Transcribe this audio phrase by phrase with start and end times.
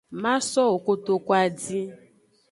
[0.23, 1.13] Masowo koto
[1.43, 1.87] adin.